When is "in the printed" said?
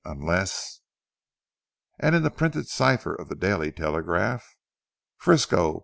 2.15-2.67